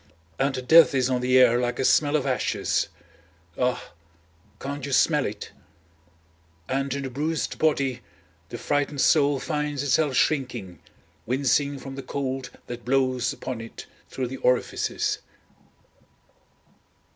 And 0.39 0.67
death 0.67 0.95
is 0.95 1.11
on 1.11 1.21
the 1.21 1.37
air 1.37 1.59
like 1.59 1.77
a 1.77 1.85
smell 1.85 2.15
of 2.15 2.25
ashes! 2.25 2.87
Ah! 3.55 3.91
can't 4.59 4.83
you 4.83 4.93
smell 4.93 5.27
it? 5.27 5.51
And 6.67 6.91
in 6.95 7.03
the 7.03 7.11
bruised 7.11 7.59
body, 7.59 8.01
the 8.49 8.57
frightened 8.57 9.01
soul 9.01 9.39
finds 9.39 9.83
itself 9.83 10.15
shrinking, 10.15 10.79
wincing 11.27 11.77
from 11.77 11.93
the 11.93 12.01
cold 12.01 12.49
that 12.65 12.83
blows 12.83 13.31
upon 13.31 13.61
it 13.61 13.85
through 14.09 14.25
the 14.29 14.37
orifices. 14.37 15.19